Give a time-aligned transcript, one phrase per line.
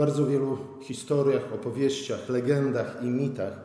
[0.00, 3.60] bardzo wielu historiach, opowieściach, legendach i mitach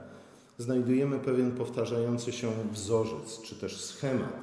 [0.58, 4.34] znajdujemy pewien powtarzający się wzorzec, czy też schemat,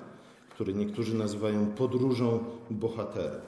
[0.50, 2.38] który niektórzy nazywają podróżą
[2.70, 3.40] bohatera.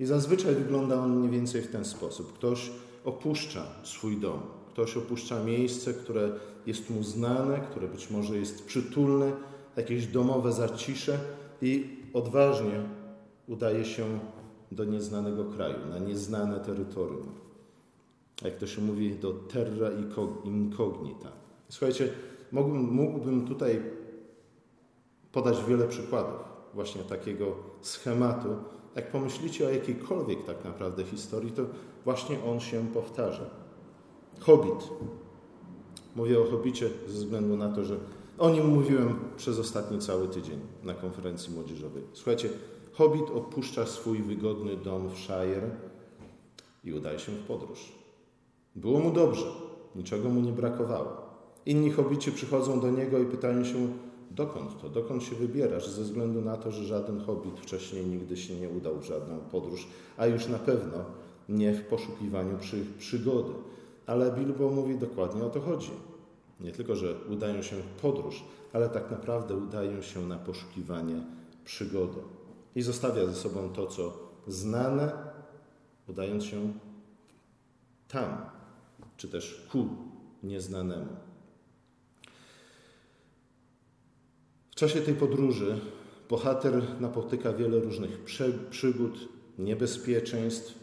[0.00, 2.32] I zazwyczaj wygląda on mniej więcej w ten sposób.
[2.32, 2.70] Ktoś
[3.04, 6.30] opuszcza swój dom, ktoś opuszcza miejsce, które
[6.66, 9.32] jest mu znane, które być może jest przytulne,
[9.76, 11.18] jakieś domowe zacisze
[11.62, 12.82] i odważnie
[13.48, 14.18] udaje się
[14.72, 17.47] do nieznanego kraju, na nieznane terytorium.
[18.42, 19.90] Jak to się mówi, do terra
[20.44, 21.32] incognita.
[21.68, 22.12] Słuchajcie,
[22.52, 23.82] mógłbym, mógłbym tutaj
[25.32, 26.40] podać wiele przykładów
[26.74, 28.48] właśnie takiego schematu.
[28.96, 31.62] Jak pomyślicie o jakiejkolwiek tak naprawdę historii, to
[32.04, 33.50] właśnie on się powtarza.
[34.40, 34.88] Hobbit.
[36.16, 37.96] Mówię o Hobbicie ze względu na to, że
[38.38, 42.02] o nim mówiłem przez ostatni cały tydzień na konferencji młodzieżowej.
[42.12, 42.48] Słuchajcie,
[42.92, 45.70] Hobbit opuszcza swój wygodny dom w Shire
[46.84, 47.97] i udaje się w podróż.
[48.78, 49.46] Było mu dobrze,
[49.96, 51.28] niczego mu nie brakowało.
[51.66, 53.88] Inni hobbici przychodzą do niego i pytają się,
[54.30, 58.54] dokąd to, dokąd się wybierasz, ze względu na to, że żaden hobbit wcześniej nigdy się
[58.54, 61.04] nie udał w żadną podróż, a już na pewno
[61.48, 63.52] nie w poszukiwaniu przy, przygody.
[64.06, 65.90] Ale Bilbo mówi dokładnie o to chodzi.
[66.60, 71.22] Nie tylko, że udają się w podróż, ale tak naprawdę udają się na poszukiwanie
[71.64, 72.20] przygody.
[72.74, 74.12] I zostawia ze sobą to, co
[74.46, 75.12] znane,
[76.08, 76.72] udając się
[78.08, 78.57] tam,
[79.18, 79.88] czy też ku
[80.42, 81.16] nieznanemu.
[84.70, 85.80] W czasie tej podróży
[86.28, 88.24] bohater napotyka wiele różnych
[88.70, 90.78] przygód, niebezpieczeństw,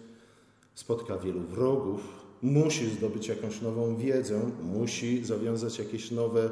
[0.75, 6.49] spotka wielu wrogów, musi zdobyć jakąś nową wiedzę, musi zawiązać jakieś nowe,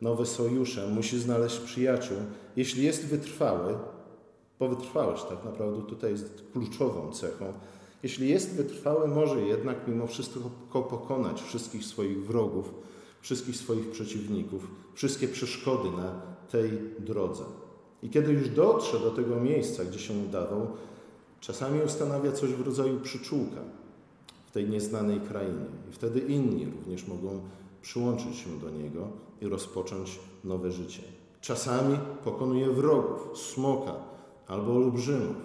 [0.00, 2.16] nowe sojusze, musi znaleźć przyjaciół.
[2.56, 3.78] Jeśli jest wytrwały,
[4.58, 7.52] bo wytrwałość tak naprawdę tutaj jest kluczową cechą,
[8.04, 12.74] jeśli jest wytrwały, może jednak mimo wszystko pokonać wszystkich swoich wrogów,
[13.20, 17.44] wszystkich swoich przeciwników, wszystkie przeszkody na tej drodze.
[18.02, 20.66] I kiedy już dotrze do tego miejsca, gdzie się udawał,
[21.40, 23.60] czasami ustanawia coś w rodzaju przyczółka
[24.46, 25.66] w tej nieznanej krainie.
[25.90, 27.40] I wtedy inni również mogą
[27.82, 29.08] przyłączyć się do niego
[29.40, 31.02] i rozpocząć nowe życie.
[31.40, 33.94] Czasami pokonuje wrogów, smoka
[34.46, 35.36] albo olbrzymów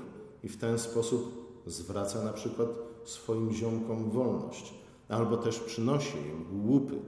[0.44, 2.70] i w ten sposób zwraca na przykład
[3.04, 4.74] swoim ziomkom wolność,
[5.10, 7.00] albo też przynosi im łupy,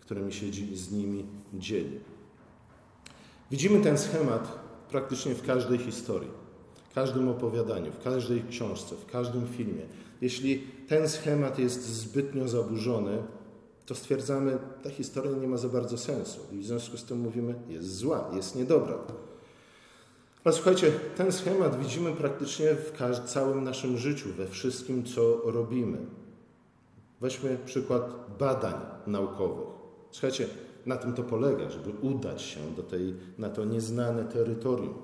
[0.00, 2.00] którymi się z nimi dzieli.
[3.50, 4.58] Widzimy ten schemat
[4.90, 6.30] praktycznie w każdej historii,
[6.90, 9.82] w każdym opowiadaniu, w każdej książce, w każdym filmie.
[10.20, 13.22] Jeśli ten schemat jest zbytnio zaburzony,
[13.86, 17.54] to stwierdzamy, ta historia nie ma za bardzo sensu i w związku z tym mówimy,
[17.68, 18.98] jest zła, jest niedobra.
[20.46, 25.98] Ale słuchajcie, ten schemat widzimy praktycznie w całym naszym życiu, we wszystkim, co robimy.
[27.20, 28.74] Weźmy przykład badań
[29.06, 29.66] naukowych.
[30.10, 30.46] Słuchajcie,
[30.86, 34.94] na tym to polega, żeby udać się do tej, na to nieznane terytorium.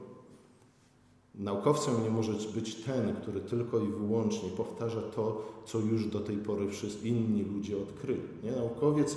[1.34, 6.36] Naukowcem nie może być ten, który tylko i wyłącznie powtarza to, co już do tej
[6.36, 8.28] pory wszyscy inni ludzie odkryli.
[8.44, 8.52] Nie?
[8.52, 9.16] Naukowiec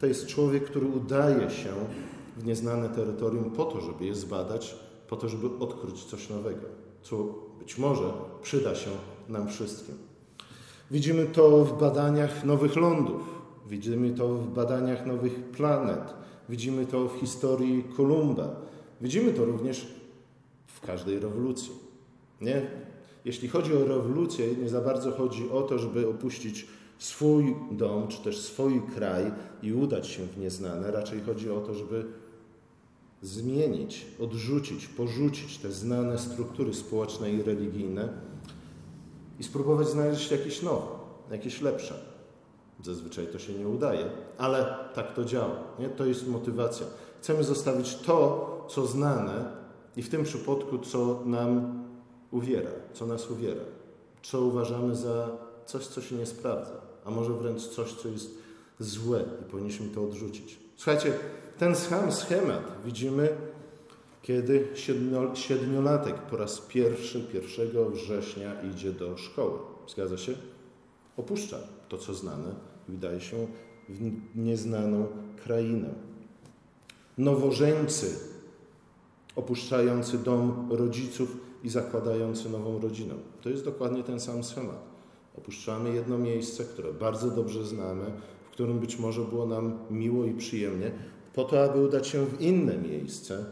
[0.00, 1.72] to jest człowiek, który udaje się
[2.36, 4.76] w nieznane terytorium po to, żeby je zbadać,
[5.14, 6.66] po to, żeby odkryć coś nowego,
[7.02, 7.16] co
[7.58, 8.90] być może przyda się
[9.28, 9.94] nam wszystkim.
[10.90, 13.34] Widzimy to w badaniach nowych lądów,
[13.66, 16.14] Widzimy to w badaniach nowych planet,
[16.48, 18.56] widzimy to w historii Kolumba,
[19.00, 19.86] widzimy to również
[20.66, 21.72] w każdej rewolucji.
[22.40, 22.66] Nie?
[23.24, 26.66] Jeśli chodzi o rewolucję, nie za bardzo chodzi o to, żeby opuścić
[26.98, 29.32] swój dom czy też swój kraj
[29.62, 30.90] i udać się w nieznane.
[30.90, 32.04] Raczej chodzi o to, żeby
[33.24, 38.08] zmienić, odrzucić, porzucić te znane struktury społeczne i religijne
[39.40, 40.86] i spróbować znaleźć jakieś nowe,
[41.30, 41.94] jakieś lepsze.
[42.82, 45.56] Zazwyczaj to się nie udaje, ale tak to działa.
[45.78, 45.88] Nie?
[45.88, 46.86] To jest motywacja.
[47.20, 49.52] Chcemy zostawić to, co znane
[49.96, 51.84] i w tym przypadku, co nam
[52.30, 53.64] uwiera, co nas uwiera,
[54.22, 55.28] co uważamy za
[55.66, 58.30] coś, co się nie sprawdza, a może wręcz coś, co jest
[58.78, 60.58] złe i powinniśmy to odrzucić.
[60.76, 61.12] Słuchajcie,
[61.58, 63.28] ten sam schemat widzimy,
[64.22, 64.68] kiedy
[65.34, 69.58] siedmiolatek po raz pierwszy, 1 września idzie do szkoły.
[69.88, 70.32] Zgadza się?
[71.16, 71.58] Opuszcza
[71.88, 72.54] to, co znane,
[72.88, 73.46] wydaje się
[73.88, 75.06] w nieznaną
[75.44, 75.94] krainę.
[77.18, 78.18] Nowożeńcy
[79.36, 83.14] opuszczający dom rodziców i zakładający nową rodzinę.
[83.42, 84.94] To jest dokładnie ten sam schemat.
[85.38, 88.04] Opuszczamy jedno miejsce, które bardzo dobrze znamy,
[88.44, 90.92] w którym być może było nam miło i przyjemnie,
[91.34, 93.44] po to, aby udać się w inne miejsce.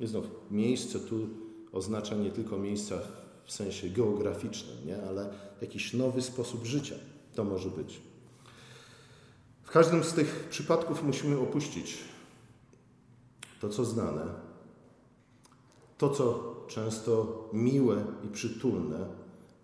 [0.00, 1.28] I znów, miejsce tu
[1.72, 2.98] oznacza nie tylko miejsca
[3.44, 5.02] w sensie geograficznym, nie?
[5.02, 5.30] ale
[5.60, 6.94] jakiś nowy sposób życia
[7.34, 8.00] to może być.
[9.62, 11.98] W każdym z tych przypadków musimy opuścić
[13.60, 14.22] to, co znane,
[15.98, 19.06] to, co często miłe i przytulne,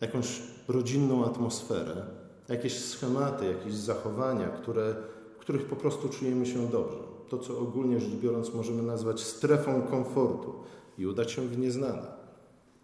[0.01, 2.07] jakąś rodzinną atmosferę,
[2.49, 4.95] jakieś schematy, jakieś zachowania, które,
[5.37, 7.12] w których po prostu czujemy się dobrze.
[7.33, 10.55] To, co ogólnie rzecz biorąc możemy nazwać strefą komfortu
[10.99, 12.07] i udać się w nieznane.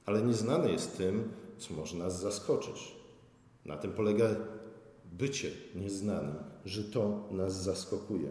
[0.07, 1.29] Ale nieznane jest tym,
[1.59, 2.97] co może nas zaskoczyć.
[3.65, 4.25] Na tym polega
[5.13, 6.35] bycie nieznanym,
[6.65, 8.29] że to nas zaskakuje.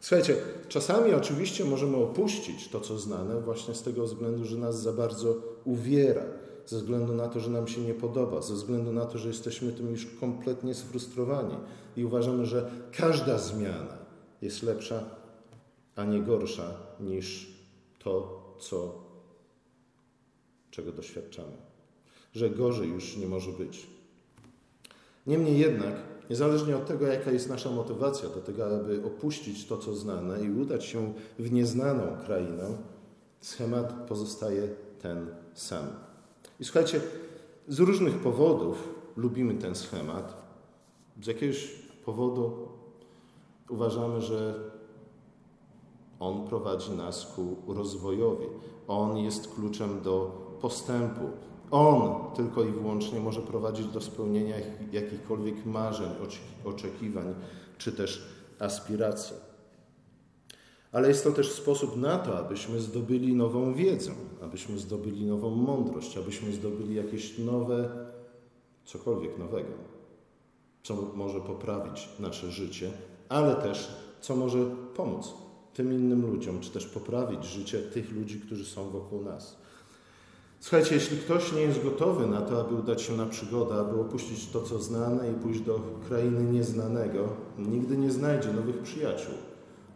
[0.00, 0.36] Słuchajcie,
[0.68, 5.34] czasami oczywiście możemy opuścić to, co znane, właśnie z tego względu, że nas za bardzo
[5.64, 6.24] uwiera,
[6.66, 9.72] ze względu na to, że nam się nie podoba, ze względu na to, że jesteśmy
[9.72, 11.56] tym już kompletnie sfrustrowani
[11.96, 13.98] i uważamy, że każda zmiana
[14.42, 15.25] jest lepsza,
[15.96, 17.46] a nie gorsza niż
[17.98, 18.94] to, co,
[20.70, 21.56] czego doświadczamy.
[22.34, 23.86] Że gorzej już nie może być.
[25.26, 25.94] Niemniej jednak,
[26.30, 30.50] niezależnie od tego, jaka jest nasza motywacja do tego, aby opuścić to, co znane i
[30.50, 32.64] udać się w nieznaną krainę,
[33.40, 34.68] schemat pozostaje
[35.02, 35.86] ten sam.
[36.60, 37.00] I słuchajcie,
[37.68, 40.46] z różnych powodów lubimy ten schemat.
[41.22, 41.70] Z jakiegoś
[42.04, 42.68] powodu
[43.68, 44.54] uważamy, że
[46.20, 48.46] on prowadzi nas ku rozwojowi.
[48.88, 51.30] On jest kluczem do postępu.
[51.70, 54.56] On tylko i wyłącznie może prowadzić do spełnienia
[54.92, 56.08] jakichkolwiek marzeń,
[56.64, 57.34] oczekiwań
[57.78, 58.28] czy też
[58.58, 59.36] aspiracji.
[60.92, 64.10] Ale jest to też sposób na to, abyśmy zdobyli nową wiedzę,
[64.42, 68.06] abyśmy zdobyli nową mądrość, abyśmy zdobyli jakieś nowe,
[68.84, 69.72] cokolwiek nowego,
[70.82, 72.90] co może poprawić nasze życie,
[73.28, 73.88] ale też
[74.20, 74.58] co może
[74.96, 75.45] pomóc
[75.76, 79.56] tym innym ludziom, czy też poprawić życie tych ludzi, którzy są wokół nas.
[80.60, 84.46] Słuchajcie, jeśli ktoś nie jest gotowy na to, aby udać się na przygodę, aby opuścić
[84.46, 87.28] to, co znane i pójść do krainy nieznanego,
[87.58, 89.34] nigdy nie znajdzie nowych przyjaciół,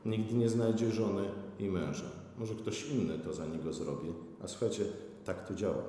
[0.07, 1.25] nigdy nie znajdzie żony
[1.59, 2.11] i męża.
[2.39, 4.09] Może ktoś inny to za niego zrobi,
[4.45, 4.85] a słuchajcie,
[5.25, 5.83] tak to działa.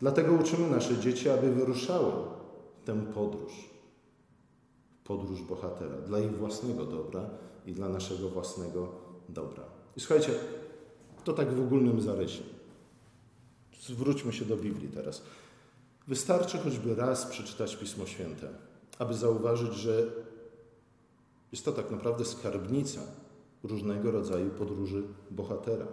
[0.00, 2.12] Dlatego uczymy nasze dzieci, aby wyruszały
[2.84, 3.52] tę podróż,
[5.04, 7.30] podróż bohatera, dla ich własnego dobra
[7.66, 9.64] i dla naszego własnego dobra.
[9.96, 10.34] I słuchajcie,
[11.24, 12.42] to tak w ogólnym zarysie.
[13.80, 15.22] Zwróćmy się do Biblii teraz.
[16.08, 18.48] Wystarczy choćby raz przeczytać Pismo Święte,
[18.98, 20.06] aby zauważyć, że
[21.52, 23.00] jest to tak naprawdę skarbnica
[23.62, 25.86] różnego rodzaju podróży bohatera.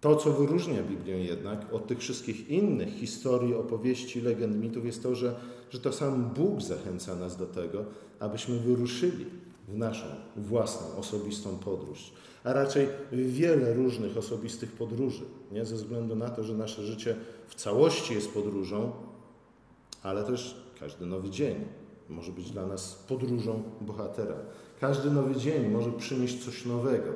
[0.00, 5.14] To, co wyróżnia Biblię jednak od tych wszystkich innych historii, opowieści, legend, mitów, jest to,
[5.14, 5.34] że,
[5.70, 7.84] że to sam Bóg zachęca nas do tego,
[8.20, 9.26] abyśmy wyruszyli
[9.68, 10.06] w naszą
[10.36, 12.12] własną, osobistą podróż
[12.44, 15.64] a raczej wiele różnych osobistych podróży, nie?
[15.64, 17.16] ze względu na to, że nasze życie
[17.48, 18.92] w całości jest podróżą,
[20.02, 21.54] ale też każdy nowy dzień
[22.08, 24.34] może być dla nas podróżą bohatera.
[24.80, 27.12] Każdy nowy dzień może przynieść coś nowego.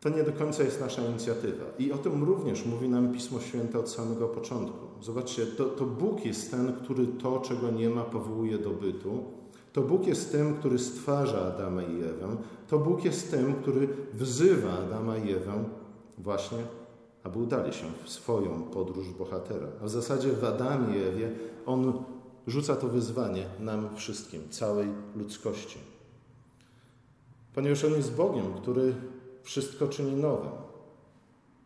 [0.00, 1.64] To nie do końca jest nasza inicjatywa.
[1.78, 4.86] I o tym również mówi nam Pismo Święte od samego początku.
[5.02, 9.24] Zobaczcie, to, to Bóg jest ten, który to, czego nie ma, powołuje do bytu
[9.72, 12.36] to Bóg jest tym, który stwarza Adama i Ewę.
[12.68, 15.64] To Bóg jest tym, który wzywa Adama i Ewę
[16.18, 16.58] właśnie,
[17.24, 19.66] aby udali się w swoją podróż bohatera.
[19.82, 21.30] A w zasadzie w Adamie i Ewie
[21.66, 22.04] On
[22.46, 25.78] rzuca to wyzwanie nam wszystkim, całej ludzkości.
[27.54, 28.94] Ponieważ On jest Bogiem, który
[29.48, 30.50] wszystko czyni nowym.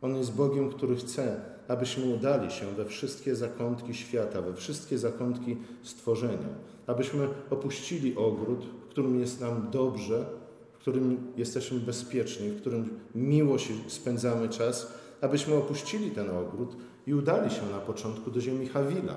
[0.02, 5.56] On jest Bogiem, który chce, abyśmy udali się we wszystkie zakątki świata, we wszystkie zakątki
[5.82, 6.48] stworzenia
[6.86, 10.24] abyśmy opuścili ogród, w którym jest nam dobrze,
[10.72, 17.14] w którym jesteśmy bezpieczni, w którym miło się spędzamy czas, abyśmy opuścili ten ogród i
[17.14, 19.16] udali się na początku do ziemi Hawila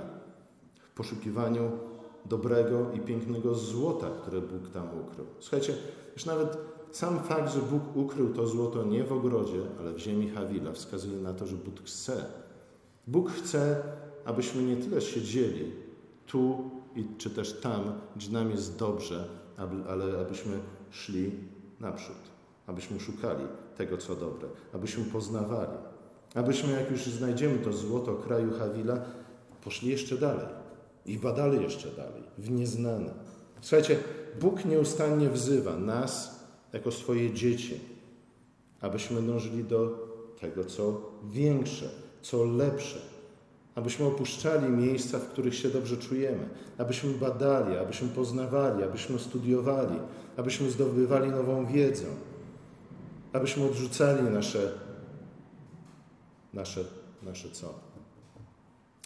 [0.92, 1.72] w poszukiwaniu
[2.26, 5.26] dobrego i pięknego złota, które Bóg tam ukrył.
[5.40, 5.76] Słuchajcie,
[6.14, 6.58] już nawet
[6.96, 11.18] sam fakt, że Bóg ukrył to złoto nie w ogrodzie, ale w ziemi Hawila, wskazuje
[11.18, 12.26] na to, że Bóg chce.
[13.08, 13.84] Bóg chce,
[14.26, 15.72] abyśmy nie tyle siedzieli
[16.28, 17.82] tu i czy też tam,
[18.16, 19.28] gdzie nam jest dobrze,
[19.90, 20.60] ale abyśmy
[20.92, 21.32] szli
[21.80, 22.16] naprzód,
[22.68, 23.46] abyśmy szukali
[23.78, 25.78] tego, co dobre, abyśmy poznawali,
[26.36, 29.00] abyśmy, jak już znajdziemy to złoto kraju Hawila,
[29.64, 30.48] poszli jeszcze dalej
[31.06, 33.14] i badali jeszcze dalej, w nieznane.
[33.62, 33.98] Słuchajcie,
[34.42, 36.35] Bóg nieustannie wzywa nas
[36.76, 37.80] jako swoje dzieci,
[38.82, 40.08] abyśmy dążyli do
[40.40, 41.02] tego, co
[41.32, 41.90] większe,
[42.22, 43.00] co lepsze,
[43.76, 50.00] abyśmy opuszczali miejsca, w których się dobrze czujemy, abyśmy badali, abyśmy poznawali, abyśmy studiowali,
[50.38, 52.06] abyśmy zdobywali nową wiedzę,
[53.34, 54.72] abyśmy odrzucali nasze,
[56.54, 56.84] nasze,
[57.24, 57.74] nasze co?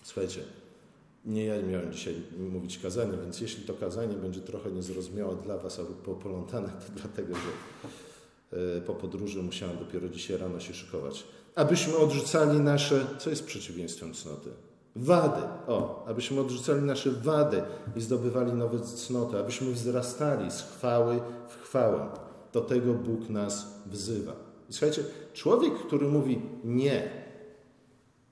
[0.04, 0.42] Słuchajcie,
[1.26, 2.16] Nie ja miałem dzisiaj
[2.52, 7.34] mówić kazanie, więc jeśli to kazanie będzie trochę niezrozumiałe dla Was albo popolątane, to dlatego,
[7.36, 7.50] że
[8.78, 11.24] e, po podróży musiałem dopiero dzisiaj rano się szykować.
[11.56, 14.50] Abyśmy odrzucali nasze, co jest przeciwieństwem cnoty?
[14.96, 15.42] Wady.
[15.68, 17.62] O, abyśmy odrzucali nasze wady
[17.96, 22.10] i zdobywali nowe cnoty, abyśmy wzrastali z chwały w chwałę.
[22.54, 24.34] Do tego Bóg nas wzywa.
[24.70, 27.29] I słuchajcie, człowiek, który mówi nie,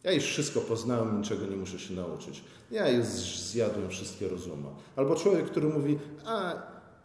[0.08, 2.44] ja już wszystko poznałem, niczego nie muszę się nauczyć.
[2.72, 3.06] Ja już
[3.40, 4.68] zjadłem wszystkie rozumy.
[4.96, 6.54] Albo człowiek, który mówi, a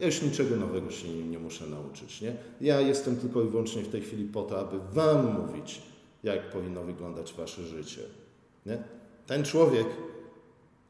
[0.00, 2.20] ja już niczego nowego się nie, nie muszę nauczyć.
[2.20, 2.36] Nie?
[2.60, 5.82] Ja jestem tylko i wyłącznie w tej chwili po to, aby wam mówić,
[6.22, 8.02] jak powinno wyglądać wasze życie.
[8.66, 8.82] Nie?
[9.26, 9.86] Ten człowiek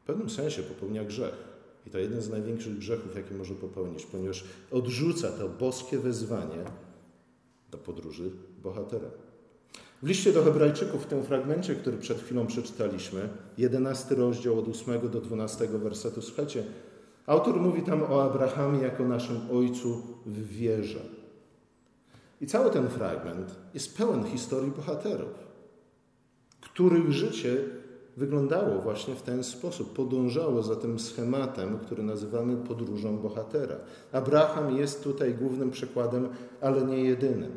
[0.03, 1.35] w pewnym sensie popełnia grzech.
[1.87, 6.63] I to jeden z największych grzechów, jaki może popełnić, ponieważ odrzuca to boskie wezwanie
[7.71, 8.31] do podróży
[8.63, 9.07] bohatera.
[10.03, 15.09] W liście do Hebrajczyków, w tym fragmencie, który przed chwilą przeczytaliśmy, 11 rozdział od 8
[15.09, 16.63] do 12 wersetu, słuchajcie,
[17.25, 20.99] autor mówi tam o Abrahamie jako naszym ojcu w wierze.
[22.41, 25.33] I cały ten fragment jest pełen historii bohaterów,
[26.61, 27.57] których życie
[28.17, 33.75] wyglądało właśnie w ten sposób, podążało za tym schematem, który nazywamy podróżą bohatera.
[34.11, 36.29] Abraham jest tutaj głównym przykładem,
[36.61, 37.51] ale nie jedynym.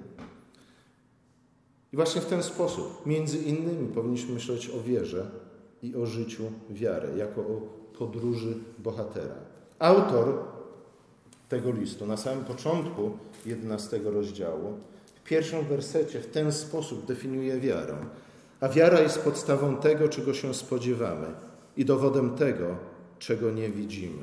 [1.97, 5.31] Właśnie w ten sposób, między innymi, powinniśmy myśleć o wierze
[5.83, 7.61] i o życiu wiary, jako o
[7.99, 9.35] podróży bohatera.
[9.79, 10.39] Autor
[11.49, 13.11] tego listu na samym początku
[13.47, 14.79] 11 rozdziału,
[15.15, 17.97] w pierwszym wersecie w ten sposób definiuje wiarę.
[18.61, 21.27] A wiara jest podstawą tego, czego się spodziewamy
[21.77, 22.77] i dowodem tego,
[23.19, 24.23] czego nie widzimy.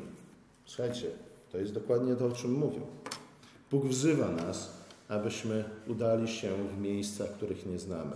[0.66, 1.08] Słuchajcie,
[1.52, 2.82] to jest dokładnie to, o czym mówią.
[3.72, 4.83] Bóg wzywa nas,
[5.14, 8.16] abyśmy udali się w miejsca, których nie znamy.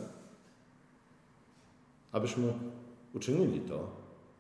[2.11, 2.53] Abyśmy
[3.13, 3.89] uczynili to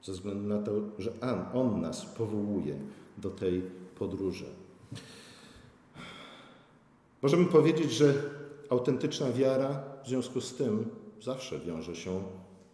[0.03, 1.11] ze względu na to, że
[1.53, 2.75] On nas powołuje
[3.17, 3.61] do tej
[3.99, 4.45] podróży.
[7.21, 8.13] Możemy powiedzieć, że
[8.69, 10.89] autentyczna wiara w związku z tym
[11.21, 12.23] zawsze wiąże się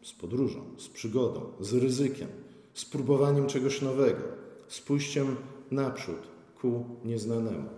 [0.02, 2.28] z podróżą, z przygodą, z ryzykiem,
[2.74, 4.24] z próbowaniem czegoś nowego,
[4.68, 5.36] z pójściem
[5.72, 6.28] naprzód
[6.62, 7.70] ku nieznanemu.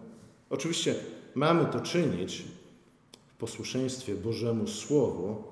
[0.50, 0.96] Oczywiście
[1.36, 2.44] mamy to czynić
[3.28, 5.44] w posłuszeństwie Bożemu Słowu,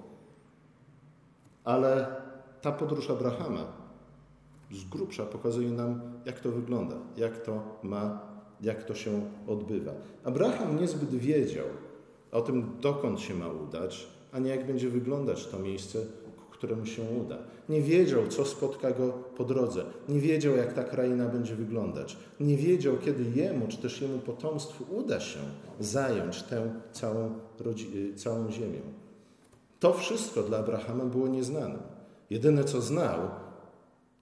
[1.63, 2.15] ale
[2.61, 3.65] ta podróż Abrahama
[4.71, 8.19] z grubsza pokazuje nam, jak to wygląda, jak to ma,
[8.61, 9.91] jak to się odbywa.
[10.23, 11.65] Abraham niezbyt wiedział
[12.31, 15.99] o tym, dokąd się ma udać, a nie jak będzie wyglądać to miejsce,
[16.63, 17.37] któremu się uda.
[17.69, 19.85] Nie wiedział, co spotka go po drodze.
[20.09, 22.17] Nie wiedział, jak ta kraina będzie wyglądać.
[22.39, 25.39] Nie wiedział, kiedy jemu, czy też jemu potomstwu uda się
[25.79, 27.39] zająć tę całą,
[27.95, 28.79] y, całą ziemię.
[29.79, 31.79] To wszystko dla Abrahama było nieznane.
[32.29, 33.19] Jedyne, co znał,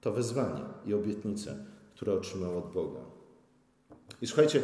[0.02, 1.56] to wezwanie i obietnice,
[1.96, 3.00] które otrzymał od Boga.
[4.22, 4.64] I słuchajcie,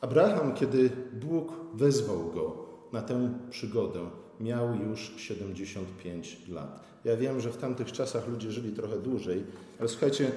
[0.00, 2.56] Abraham, kiedy Bóg wezwał go
[2.92, 6.80] na tę przygodę miał już 75 lat.
[7.04, 9.44] Ja wiem, że w tamtych czasach ludzie żyli trochę dłużej,
[9.80, 10.32] ale słuchajcie,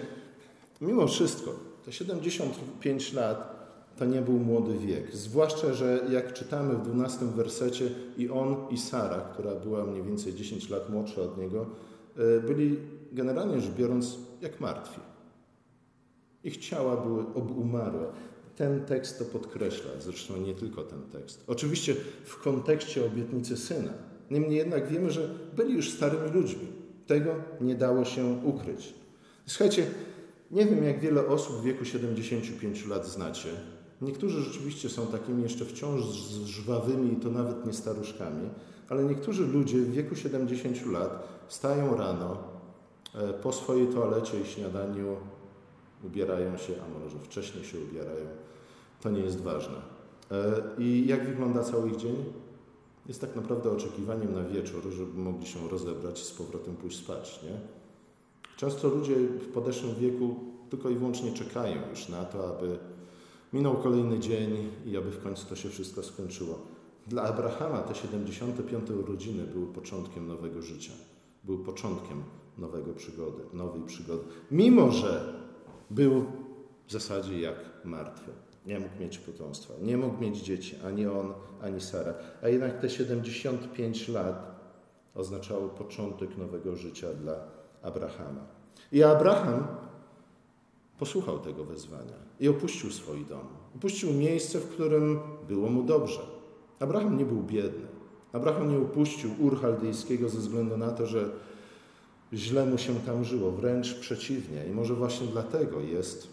[0.82, 1.52] mimo wszystko,
[1.86, 3.56] te 75 lat
[3.98, 5.16] to nie był młody wiek.
[5.16, 10.34] Zwłaszcza, że jak czytamy w 12 wersecie, i on, i Sara, która była mniej więcej
[10.34, 11.66] 10 lat młodsza od niego,
[12.18, 12.78] e, byli
[13.12, 15.00] generalnie rzecz biorąc jak martwi.
[16.44, 18.06] Ich ciała były obumarłe.
[18.56, 21.44] Ten tekst to podkreśla, zresztą nie tylko ten tekst.
[21.48, 21.96] Oczywiście
[22.26, 23.94] w kontekście obietnicy syna.
[24.32, 26.68] Niemniej jednak wiemy, że byli już starymi ludźmi.
[27.08, 28.94] Tego nie dało się ukryć.
[29.46, 29.88] Słuchajcie,
[30.52, 33.50] nie wiem jak wiele osób w wieku 75 lat znacie.
[34.02, 36.02] Niektórzy rzeczywiście są takimi jeszcze wciąż
[36.46, 38.50] żwawymi i to nawet nie staruszkami,
[38.90, 42.38] ale niektórzy ludzie w wieku 70 lat stają rano
[43.16, 45.18] e, po swojej toalecie i śniadaniu
[46.04, 48.26] ubierają się, a może wcześniej się ubierają,
[49.02, 49.76] to nie jest ważne.
[50.32, 52.16] E, I jak wygląda cały ich dzień?
[53.06, 57.44] Jest tak naprawdę oczekiwaniem na wieczór, żeby mogli się rozebrać i z powrotem pójść spać.
[57.44, 57.60] Nie?
[58.58, 60.36] Często ludzie w podeszłym wieku
[60.70, 62.78] tylko i wyłącznie czekają już na to, aby
[63.54, 66.60] minął kolejny dzień i aby w końcu to się wszystko skończyło.
[67.08, 70.92] Dla Abrahama te 75 urodziny były początkiem nowego życia.
[71.44, 72.24] Był początkiem
[72.58, 74.24] nowego przygody, nowej przygody.
[74.52, 75.34] Mimo, że
[75.90, 76.26] był
[76.88, 78.32] w zasadzie jak martwy.
[78.66, 82.14] Nie mógł mieć potomstwa, nie mógł mieć dzieci, ani on, ani Sara.
[82.44, 84.56] A jednak te 75 lat
[85.16, 87.36] oznaczało początek nowego życia dla
[87.82, 88.42] Abrahama.
[88.92, 89.68] I Abraham
[91.00, 93.48] posłuchał tego wezwania i opuścił swój dom.
[93.76, 96.22] Opuścił miejsce, w którym było mu dobrze.
[96.80, 97.88] Abraham nie był biedny.
[98.34, 99.60] Abraham nie opuścił Ur
[100.28, 101.30] ze względu na to, że
[102.34, 104.66] źle mu się tam żyło, wręcz przeciwnie.
[104.68, 106.28] I może właśnie dlatego jest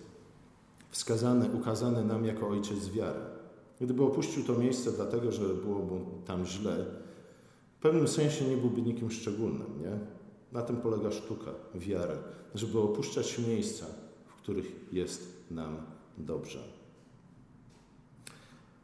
[0.91, 3.21] wskazany, ukazany nam jako ojciec wiary.
[3.81, 6.87] Gdyby opuścił to miejsce dlatego, że było mu tam źle,
[7.79, 9.81] w pewnym sensie nie byłby nikim szczególnym.
[9.81, 9.99] Nie?
[10.53, 12.15] Na tym polega sztuka wiary,
[12.55, 13.87] żeby opuszczać miejsca,
[14.27, 15.77] w których jest nam
[16.19, 16.59] dobrze.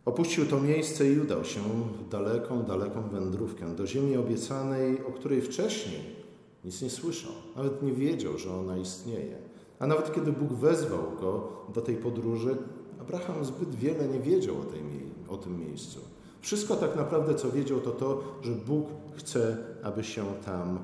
[0.04, 5.42] Opuścił to miejsce i udał się w daleką, daleką wędrówkę do ziemi obiecanej, o której
[5.42, 6.17] wcześniej
[6.64, 9.38] nic nie słyszał, nawet nie wiedział, że ona istnieje.
[9.78, 12.56] A nawet kiedy Bóg wezwał go do tej podróży,
[13.00, 14.82] Abraham zbyt wiele nie wiedział o, tej,
[15.28, 16.00] o tym miejscu.
[16.40, 20.78] Wszystko tak naprawdę, co wiedział, to to, że Bóg chce, aby się tam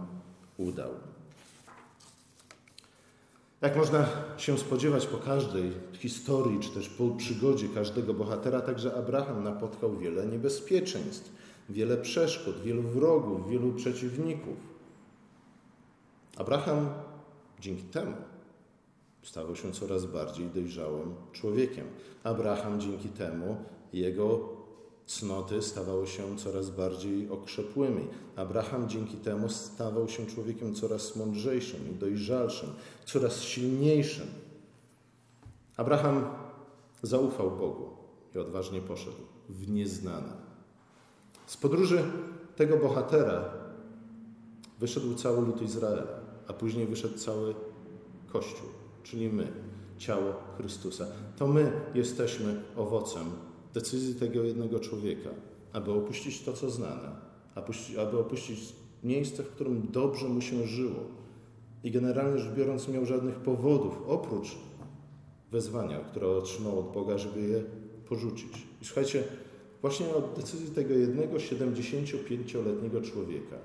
[0.58, 0.90] udał.
[3.62, 9.44] Jak można się spodziewać po każdej historii, czy też po przygodzie każdego bohatera, także Abraham
[9.44, 11.32] napotkał wiele niebezpieczeństw,
[11.68, 14.73] wiele przeszkód, wielu wrogów, wielu przeciwników.
[16.36, 16.88] Abraham
[17.60, 18.16] dzięki temu
[19.22, 21.86] stawał się coraz bardziej dojrzałym człowiekiem.
[22.24, 23.56] Abraham dzięki temu
[23.92, 24.54] jego
[25.06, 28.06] cnoty stawały się coraz bardziej okrzepłymi.
[28.36, 32.68] Abraham dzięki temu stawał się człowiekiem coraz mądrzejszym i dojrzalszym,
[33.04, 34.26] coraz silniejszym.
[35.76, 36.24] Abraham
[37.02, 37.90] zaufał Bogu
[38.34, 39.16] i odważnie poszedł
[39.48, 40.32] w nieznane.
[41.46, 42.04] Z podróży
[42.56, 43.44] tego bohatera
[44.78, 47.54] wyszedł cały lud Izraela, a później wyszedł cały
[48.32, 48.68] Kościół,
[49.02, 49.52] czyli my,
[49.98, 51.06] ciało Chrystusa.
[51.36, 53.22] To my jesteśmy owocem
[53.74, 55.30] decyzji tego jednego człowieka,
[55.72, 57.16] aby opuścić to, co znane,
[57.98, 58.58] aby opuścić
[59.04, 61.00] miejsce, w którym dobrze mu się żyło.
[61.84, 64.56] I generalnie rzecz biorąc, miał żadnych powodów, oprócz
[65.52, 67.62] wezwania, które otrzymał od Boga, żeby je
[68.08, 68.66] porzucić.
[68.82, 69.24] I słuchajcie,
[69.80, 73.56] właśnie od decyzji tego jednego 75-letniego człowieka,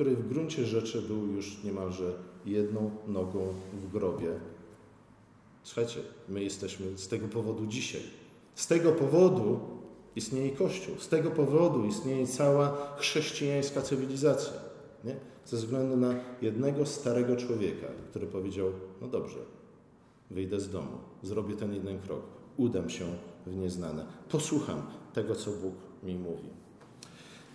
[0.00, 2.12] który w gruncie rzeczy był już niemalże
[2.46, 4.30] jedną nogą w grobie.
[5.62, 8.02] Słuchajcie, my jesteśmy z tego powodu dzisiaj
[8.54, 9.60] z tego powodu
[10.16, 14.52] istnieje Kościół, z tego powodu istnieje cała chrześcijańska cywilizacja.
[15.04, 15.16] Nie?
[15.46, 18.66] Ze względu na jednego starego człowieka, który powiedział:
[19.00, 19.38] No dobrze,
[20.30, 22.22] wyjdę z domu, zrobię ten jeden krok,
[22.56, 23.04] udam się
[23.46, 24.82] w nieznane, posłucham
[25.12, 26.59] tego, co Bóg mi mówi.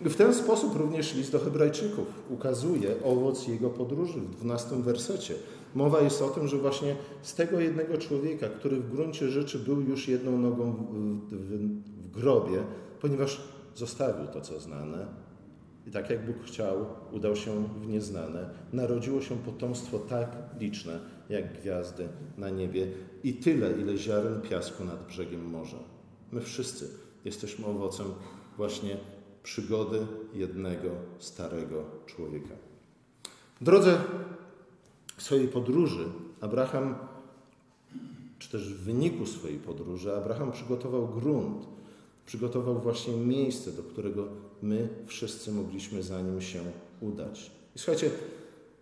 [0.00, 5.34] W ten sposób również list do Hebrajczyków ukazuje owoc jego podróży w 12 wersecie.
[5.74, 9.80] Mowa jest o tym, że właśnie z tego jednego człowieka, który w gruncie rzeczy był
[9.80, 11.58] już jedną nogą w, w,
[12.02, 12.62] w grobie,
[13.00, 13.40] ponieważ
[13.74, 15.06] zostawił to, co znane,
[15.86, 21.60] i tak jak Bóg chciał, udał się w nieznane, narodziło się potomstwo tak liczne, jak
[21.60, 22.86] gwiazdy na niebie
[23.24, 25.78] i tyle, ile ziaren piasku nad brzegiem morza.
[26.32, 26.88] My wszyscy
[27.24, 28.06] jesteśmy owocem
[28.56, 28.96] właśnie
[29.46, 32.54] przygody jednego starego człowieka.
[33.60, 34.00] W drodze
[35.18, 36.04] swojej podróży
[36.40, 36.94] Abraham,
[38.38, 41.66] czy też w wyniku swojej podróży, Abraham przygotował grunt,
[42.26, 44.28] przygotował właśnie miejsce, do którego
[44.62, 46.60] my wszyscy mogliśmy za nim się
[47.00, 47.50] udać.
[47.76, 48.10] I słuchajcie,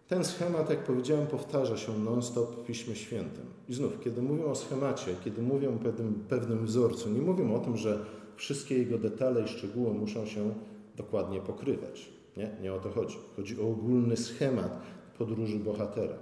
[0.09, 3.45] ten schemat, jak powiedziałem, powtarza się non-stop w Piśmie Świętym.
[3.69, 7.59] I znów, kiedy mówią o schemacie, kiedy mówią o pewnym, pewnym wzorcu, nie mówią o
[7.59, 8.05] tym, że
[8.37, 10.55] wszystkie jego detale i szczegóły muszą się
[10.97, 12.11] dokładnie pokrywać.
[12.37, 13.17] Nie, nie o to chodzi.
[13.37, 14.83] Chodzi o ogólny schemat
[15.19, 16.17] podróży bohatera.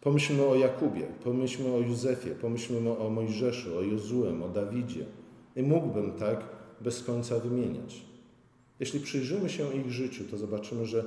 [0.00, 5.06] Pomyślmy o Jakubie, pomyślmy o Józefie, pomyślmy o Mojżeszu, o Jozuem, o Dawidzie.
[5.56, 6.44] I mógłbym tak
[6.80, 8.02] bez końca wymieniać.
[8.80, 11.04] Jeśli przyjrzymy się ich życiu, to zobaczymy, że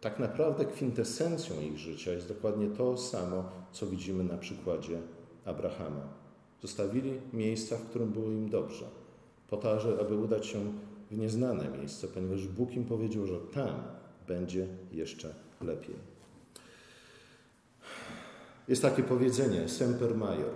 [0.00, 4.98] tak naprawdę kwintesencją ich życia jest dokładnie to samo, co widzimy na przykładzie
[5.44, 6.08] Abrahama.
[6.62, 8.84] Zostawili miejsca, w którym było im dobrze,
[9.50, 10.72] po to, aby udać się
[11.10, 13.82] w nieznane miejsce, ponieważ Bóg im powiedział, że tam
[14.28, 15.94] będzie jeszcze lepiej.
[18.68, 20.50] Jest takie powiedzenie semper major.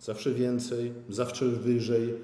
[0.00, 2.14] Zawsze więcej, zawsze wyżej,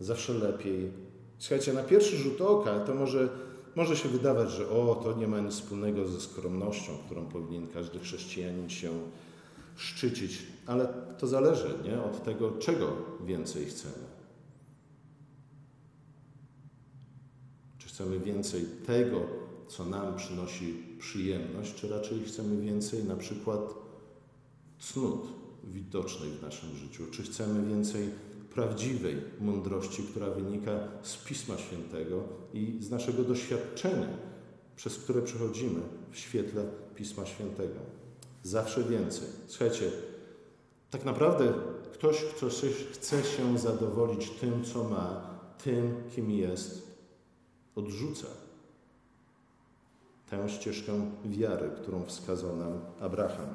[0.00, 0.90] zawsze lepiej.
[1.38, 3.28] Słuchajcie, na pierwszy rzut oka to może,
[3.74, 7.98] może się wydawać, że o, to nie ma nic wspólnego ze skromnością, którą powinien każdy
[7.98, 8.90] chrześcijanin się
[9.76, 12.02] szczycić, ale to zależy nie?
[12.02, 12.92] od tego, czego
[13.26, 14.13] więcej chcemy.
[17.94, 19.20] Chcemy więcej tego,
[19.68, 23.60] co nam przynosi przyjemność, czy raczej chcemy więcej na przykład
[24.78, 25.26] cnót
[25.64, 27.06] widocznych w naszym życiu?
[27.10, 28.08] Czy chcemy więcej
[28.54, 30.70] prawdziwej mądrości, która wynika
[31.02, 32.22] z Pisma Świętego
[32.54, 34.08] i z naszego doświadczenia,
[34.76, 35.80] przez które przechodzimy
[36.10, 37.80] w świetle Pisma Świętego?
[38.42, 39.28] Zawsze więcej.
[39.46, 39.90] Słuchajcie,
[40.90, 41.52] tak naprawdę
[41.92, 42.46] ktoś, kto
[42.92, 45.30] chce się zadowolić tym, co ma,
[45.64, 46.93] tym, kim jest,
[47.76, 48.26] odrzuca
[50.30, 50.92] tę ścieżkę
[51.24, 53.46] wiary, którą wskazał nam Abraham.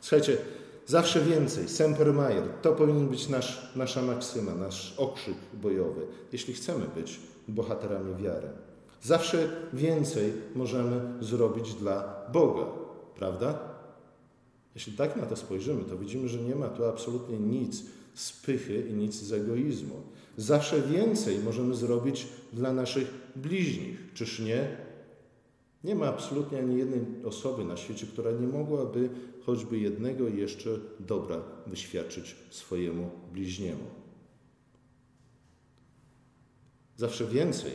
[0.00, 0.38] Słuchajcie,
[0.86, 6.86] zawsze więcej, semper majer, to powinien być nasz, nasza maksyma, nasz okrzyk bojowy, jeśli chcemy
[6.94, 8.48] być bohaterami wiary.
[9.02, 12.66] Zawsze więcej możemy zrobić dla Boga,
[13.16, 13.58] prawda?
[14.74, 17.82] Jeśli tak na to spojrzymy, to widzimy, że nie ma tu absolutnie nic
[18.14, 20.02] z pychy i nic z egoizmu.
[20.36, 24.76] Zawsze więcej możemy zrobić dla naszych bliźnich, czyż nie?
[25.84, 29.10] Nie ma absolutnie ani jednej osoby na świecie, która nie mogłaby
[29.46, 33.84] choćby jednego jeszcze dobra wyświadczyć swojemu bliźniemu.
[36.96, 37.72] Zawsze więcej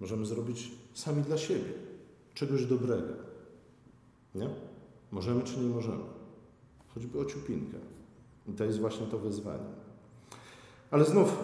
[0.00, 1.72] możemy zrobić sami dla siebie,
[2.34, 3.14] czegoś dobrego.
[4.34, 4.48] Nie?
[5.10, 6.04] Możemy czy nie możemy?
[6.94, 7.78] Choćby o ciupinkę.
[8.48, 9.64] I to jest właśnie to wyzwanie.
[10.90, 11.36] Ale znów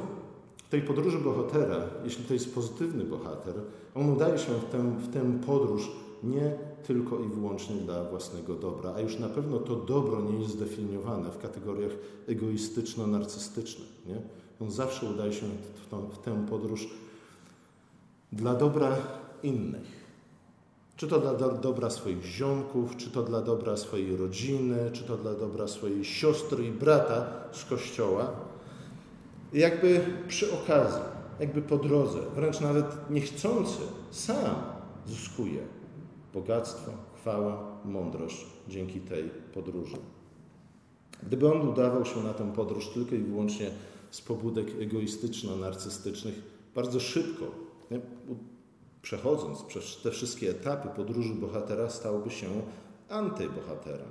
[0.57, 3.55] w tej podróży bohatera, jeśli to jest pozytywny bohater,
[3.95, 5.91] on udaje się w tę, w tę podróż
[6.23, 10.51] nie tylko i wyłącznie dla własnego dobra, a już na pewno to dobro nie jest
[10.51, 11.93] zdefiniowane w kategoriach
[12.29, 14.07] egoistyczno-narcystycznych.
[14.07, 14.23] Nie?
[14.61, 15.47] On zawsze udaje się
[15.87, 16.89] w, tą, w tę podróż
[18.33, 18.97] dla dobra
[19.43, 20.00] innych.
[21.01, 25.35] Czy to dla dobra swoich ziomków, czy to dla dobra swojej rodziny, czy to dla
[25.35, 28.33] dobra swojej siostry i brata z kościoła.
[29.53, 31.01] Jakby przy okazji,
[31.41, 33.79] jakby po drodze, wręcz nawet niechcący,
[34.11, 34.55] sam
[35.07, 35.61] zyskuje
[36.35, 39.97] bogactwo, chwała, mądrość dzięki tej podróży.
[41.23, 43.71] Gdyby on udawał się na tę podróż tylko i wyłącznie
[44.11, 46.35] z pobudek egoistyczno-narcystycznych,
[46.75, 47.45] bardzo szybko,
[47.91, 48.01] nie,
[49.03, 52.47] przechodząc przez te wszystkie etapy podróży bohatera, stałby się
[53.09, 54.09] antybohaterem.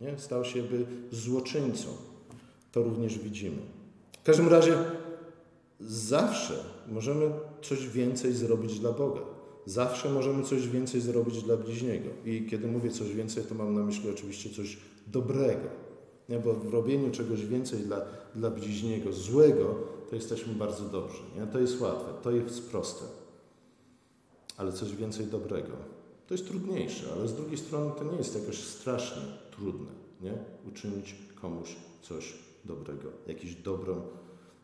[0.00, 0.18] Nie?
[0.18, 1.88] Stał się by złoczyńcą.
[2.72, 3.62] To również widzimy.
[4.22, 4.76] W każdym razie
[5.80, 6.54] zawsze
[6.88, 7.30] możemy
[7.62, 9.20] coś więcej zrobić dla Boga.
[9.66, 12.10] Zawsze możemy coś więcej zrobić dla bliźniego.
[12.24, 15.68] I kiedy mówię coś więcej, to mam na myśli oczywiście coś dobrego.
[16.28, 16.38] Nie?
[16.38, 18.00] Bo w robieniu czegoś więcej dla,
[18.34, 19.74] dla bliźniego, złego,
[20.10, 21.22] to jesteśmy bardzo dobrzy.
[21.36, 21.46] Nie?
[21.46, 23.21] To jest łatwe, to jest proste.
[24.56, 25.72] Ale coś więcej dobrego.
[26.26, 29.90] To jest trudniejsze, ale z drugiej strony to nie jest jakoś strasznie trudne.
[30.20, 30.32] Nie?
[30.68, 32.34] Uczynić komuś coś
[32.64, 34.02] dobrego, jakąś dobrą,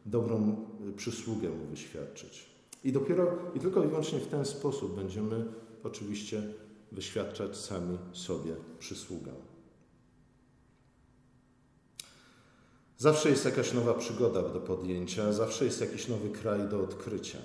[0.07, 0.57] dobrą
[0.97, 2.47] przysługę mu wyświadczyć.
[2.85, 5.45] I dopiero, i tylko i wyłącznie w ten sposób będziemy
[5.85, 6.43] oczywiście
[6.93, 9.33] wyświadczać sami sobie przysługę.
[12.99, 17.39] Zawsze jest jakaś nowa przygoda do podjęcia, zawsze jest jakiś nowy kraj do odkrycia.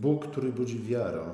[0.00, 1.24] Bóg, który budzi wiarę,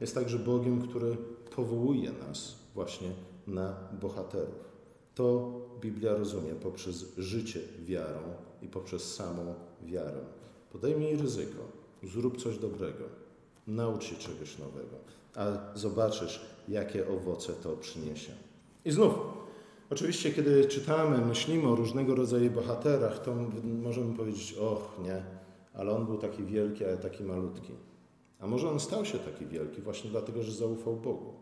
[0.00, 1.16] jest także Bogiem, który
[1.56, 3.08] powołuje nas właśnie
[3.46, 4.72] na bohaterów.
[5.14, 8.20] To Biblia rozumie poprzez życie wiarą
[8.62, 10.20] i poprzez samą wiarę.
[10.72, 13.04] Podejmij ryzyko Zrób coś dobrego.
[13.66, 14.96] Naucz się czegoś nowego,
[15.34, 15.44] a
[15.74, 18.32] zobaczysz, jakie owoce to przyniesie.
[18.84, 19.14] I znów,
[19.90, 25.22] oczywiście, kiedy czytamy, myślimy o różnego rodzaju bohaterach, to możemy powiedzieć: Och, nie,
[25.74, 27.72] ale on był taki wielki, ale taki malutki.
[28.42, 31.32] A może on stał się taki wielki właśnie dlatego, że zaufał Bogu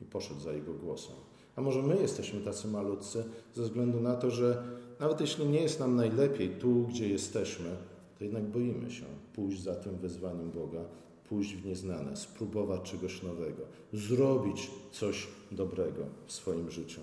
[0.00, 1.16] i poszedł za Jego głosem.
[1.56, 4.62] A może my jesteśmy tacy malutcy ze względu na to, że
[5.00, 7.76] nawet jeśli nie jest nam najlepiej tu, gdzie jesteśmy,
[8.18, 10.80] to jednak boimy się pójść za tym wezwaniem Boga,
[11.28, 17.00] pójść w nieznane, spróbować czegoś nowego, zrobić coś dobrego w swoim życiu.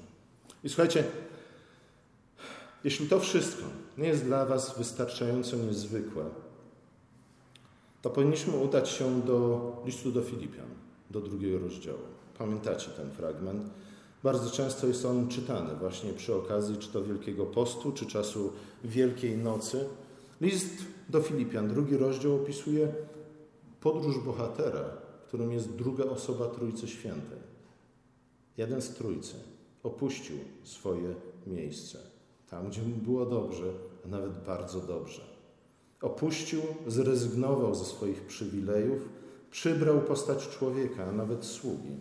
[0.63, 1.03] I słuchajcie,
[2.84, 3.63] jeśli to wszystko
[3.97, 6.25] nie jest dla Was wystarczająco niezwykłe,
[8.06, 10.65] to powinniśmy udać się do listu do Filipian,
[11.12, 12.00] do drugiego rozdziału.
[12.38, 13.63] Pamiętacie ten fragment?
[14.24, 19.38] Bardzo często jest on czytany właśnie przy okazji czy to Wielkiego Postu, czy czasu Wielkiej
[19.38, 19.86] Nocy.
[20.41, 20.74] List
[21.10, 22.94] do Filipian, drugi rozdział opisuje
[23.82, 24.84] podróż bohatera,
[25.28, 27.39] którym jest druga osoba Trójcy Świętej.
[28.58, 29.36] Jeden z Trójcy
[29.84, 31.15] opuścił swoje
[31.48, 32.00] miejsce,
[32.50, 33.74] tam gdzie mu było dobrze,
[34.06, 35.35] a nawet bardzo dobrze.
[36.01, 39.10] Opuścił, zrezygnował ze swoich przywilejów,
[39.51, 41.97] przybrał postać człowieka, a nawet sługi,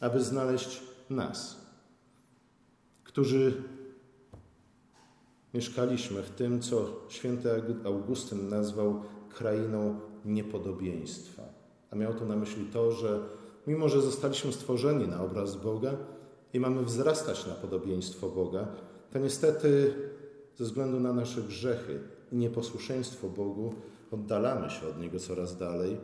[0.00, 1.56] aby znaleźć nas,
[3.04, 3.62] którzy
[5.54, 7.50] Mieszkaliśmy w tym, co święty
[7.84, 11.42] Augustyn nazwał krainą niepodobieństwa.
[11.90, 13.20] A miał to na myśli to, że
[13.66, 15.96] mimo, że zostaliśmy stworzeni na obraz Boga
[16.52, 18.66] i mamy wzrastać na podobieństwo Boga,
[19.12, 19.94] to niestety
[20.56, 22.00] ze względu na nasze grzechy
[22.32, 23.74] i nieposłuszeństwo Bogu
[24.10, 25.96] oddalamy się od Niego coraz dalej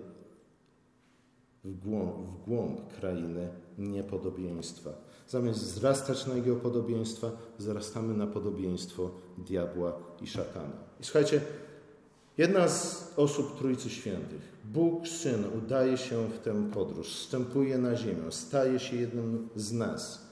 [1.65, 4.91] w głąb, w głąb krainy niepodobieństwa.
[5.29, 10.77] Zamiast wzrastać na Jego podobieństwa, wzrastamy na podobieństwo diabła i szatana.
[11.01, 11.41] I słuchajcie,
[12.39, 18.31] Jedna z osób Trójcy Świętych, Bóg Syn, udaje się w tę podróż, wstępuje na ziemię,
[18.33, 20.29] staje się jednym z nas.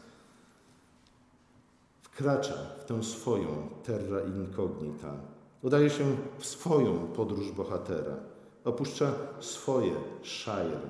[2.03, 5.36] Wkracza w tę swoją terra incognita.
[5.67, 8.17] Udaje się w swoją podróż bohatera.
[8.65, 10.81] Opuszcza swoje shire,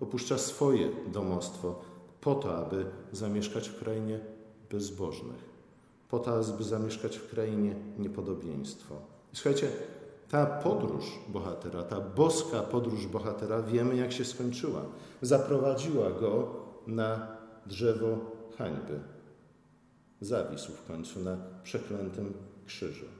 [0.00, 1.80] opuszcza swoje domostwo
[2.20, 4.20] po to, aby zamieszkać w krainie
[4.70, 5.44] bezbożnych,
[6.08, 8.94] po to, aby zamieszkać w krainie niepodobieństwo.
[9.32, 9.68] I słuchajcie,
[10.28, 14.82] ta podróż bohatera, ta boska podróż bohatera, wiemy jak się skończyła.
[15.22, 16.48] Zaprowadziła go
[16.86, 18.18] na drzewo
[18.58, 19.00] hańby.
[20.20, 22.32] Zawisł w końcu na przeklętym
[22.66, 23.19] krzyżu.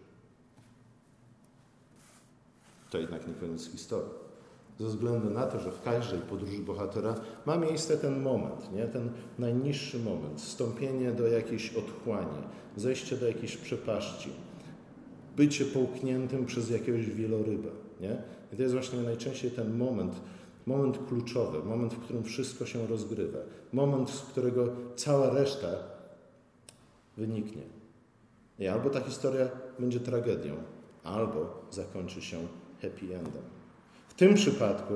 [2.90, 4.11] To jednak nie koniec historii.
[4.81, 7.14] Ze względu na to, że w każdej podróży bohatera
[7.46, 8.87] ma miejsce ten moment, nie?
[8.87, 12.42] ten najniższy moment, wstąpienie do jakiejś otchłani,
[12.76, 14.31] zejście do jakiejś przepaści,
[15.37, 17.68] bycie połkniętym przez jakiegoś wieloryba.
[18.00, 18.22] Nie?
[18.53, 20.14] I to jest właśnie najczęściej ten moment,
[20.66, 23.38] moment kluczowy, moment, w którym wszystko się rozgrywa,
[23.72, 25.68] moment, z którego cała reszta
[27.16, 27.62] wyniknie.
[28.59, 29.48] I albo ta historia
[29.79, 30.55] będzie tragedią,
[31.05, 32.38] albo zakończy się
[32.82, 33.42] happy endem.
[34.08, 34.94] W tym przypadku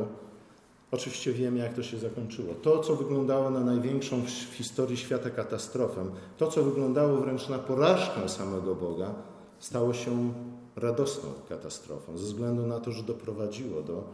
[0.91, 2.55] oczywiście wiemy, jak to się zakończyło.
[2.55, 8.29] To, co wyglądało na największą w historii świata katastrofę, to, co wyglądało wręcz na porażkę
[8.29, 9.15] samego Boga,
[9.59, 10.33] stało się
[10.77, 14.05] radosną katastrofą, ze względu na to, że doprowadziło do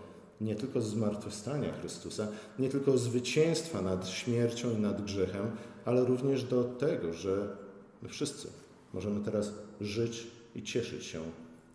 [0.40, 2.28] nie tylko zmartwychwstania Chrystusa,
[2.58, 5.50] nie tylko zwycięstwa nad śmiercią i nad grzechem,
[5.84, 7.56] ale również do tego, że
[8.02, 8.48] my wszyscy
[8.94, 11.20] możemy teraz żyć i cieszyć się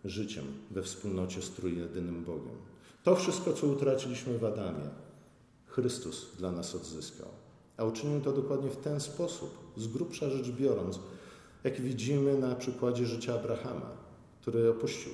[0.04, 2.56] życiem we wspólnocie z trójjedynym Bogiem.
[3.02, 4.88] To wszystko, co utraciliśmy w Adamie,
[5.66, 7.28] Chrystus dla nas odzyskał.
[7.76, 10.98] A uczynił to dokładnie w ten sposób, z grubsza rzecz biorąc,
[11.64, 13.90] jak widzimy na przykładzie życia Abrahama,
[14.40, 15.12] który opuścił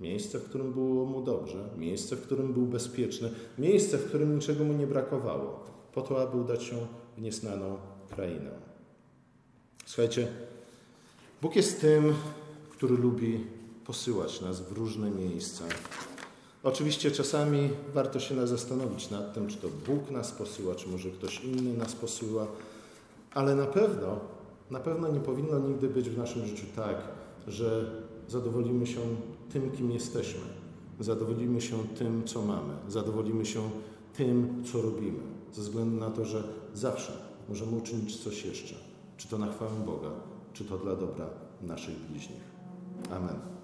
[0.00, 4.64] miejsce, w którym było mu dobrze, miejsce, w którym był bezpieczny, miejsce, w którym niczego
[4.64, 7.78] mu nie brakowało, po to, aby udać się w nieznaną
[8.10, 8.50] krainę.
[9.86, 10.28] Słuchajcie,
[11.42, 12.14] Bóg jest tym,
[12.70, 13.44] który lubi
[13.86, 15.64] posyłać nas w różne miejsca.
[16.62, 21.44] Oczywiście czasami warto się zastanowić nad tym, czy to Bóg nas posyła, czy może ktoś
[21.44, 22.46] inny nas posyła,
[23.34, 24.20] ale na pewno,
[24.70, 26.96] na pewno nie powinno nigdy być w naszym życiu tak,
[27.48, 27.90] że
[28.28, 29.00] zadowolimy się
[29.52, 30.40] tym, kim jesteśmy,
[31.00, 33.70] zadowolimy się tym, co mamy, zadowolimy się
[34.16, 35.20] tym, co robimy,
[35.52, 36.42] ze względu na to, że
[36.74, 37.12] zawsze
[37.48, 38.74] możemy uczynić coś jeszcze,
[39.16, 40.10] czy to na chwałę Boga,
[40.52, 41.26] czy to dla dobra
[41.62, 42.44] naszych bliźnich.
[43.10, 43.56] Amen.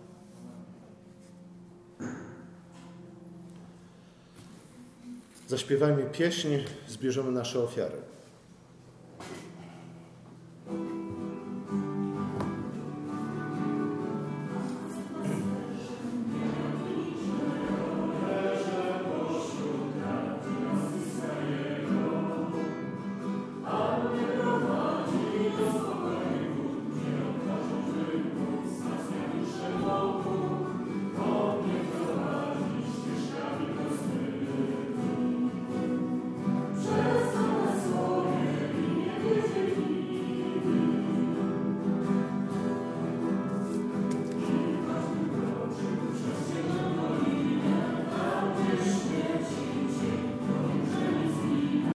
[5.52, 6.48] Zaśpiewajmy pieśń,
[6.88, 7.96] zbierzemy nasze ofiary.